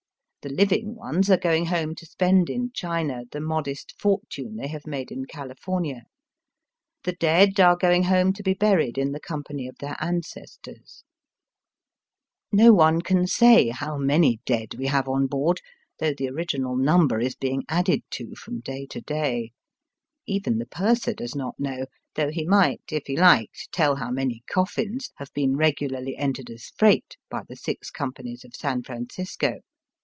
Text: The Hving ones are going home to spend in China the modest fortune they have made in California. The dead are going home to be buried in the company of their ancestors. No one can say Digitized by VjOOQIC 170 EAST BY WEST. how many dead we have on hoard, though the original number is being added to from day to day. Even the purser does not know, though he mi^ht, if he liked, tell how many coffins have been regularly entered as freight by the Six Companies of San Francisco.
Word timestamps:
The 0.43 0.49
Hving 0.49 0.95
ones 0.95 1.29
are 1.29 1.37
going 1.37 1.67
home 1.67 1.93
to 1.93 2.03
spend 2.07 2.49
in 2.49 2.71
China 2.73 3.25
the 3.29 3.39
modest 3.39 3.93
fortune 3.99 4.55
they 4.55 4.69
have 4.69 4.87
made 4.87 5.11
in 5.11 5.25
California. 5.25 6.05
The 7.03 7.11
dead 7.11 7.59
are 7.59 7.75
going 7.77 8.05
home 8.05 8.33
to 8.33 8.41
be 8.41 8.55
buried 8.55 8.97
in 8.97 9.11
the 9.11 9.19
company 9.19 9.67
of 9.67 9.75
their 9.77 9.95
ancestors. 9.99 11.03
No 12.51 12.73
one 12.73 13.03
can 13.03 13.27
say 13.27 13.65
Digitized 13.69 13.69
by 13.69 13.69
VjOOQIC 13.69 13.69
170 13.69 13.69
EAST 13.69 13.69
BY 13.69 13.69
WEST. 13.69 13.79
how 13.79 13.97
many 13.99 14.41
dead 14.67 14.75
we 14.79 14.85
have 14.87 15.07
on 15.07 15.27
hoard, 15.31 15.61
though 15.99 16.13
the 16.15 16.29
original 16.29 16.75
number 16.75 17.19
is 17.19 17.35
being 17.35 17.63
added 17.69 18.01
to 18.09 18.33
from 18.35 18.61
day 18.61 18.87
to 18.87 18.99
day. 19.01 19.51
Even 20.25 20.57
the 20.57 20.65
purser 20.65 21.13
does 21.13 21.35
not 21.35 21.59
know, 21.59 21.85
though 22.15 22.31
he 22.31 22.47
mi^ht, 22.47 22.79
if 22.91 23.05
he 23.05 23.15
liked, 23.15 23.69
tell 23.71 23.97
how 23.97 24.09
many 24.09 24.41
coffins 24.49 25.11
have 25.17 25.31
been 25.33 25.55
regularly 25.55 26.17
entered 26.17 26.49
as 26.49 26.71
freight 26.75 27.15
by 27.29 27.41
the 27.47 27.55
Six 27.55 27.91
Companies 27.91 28.43
of 28.43 28.55
San 28.55 28.81
Francisco. 28.81 29.59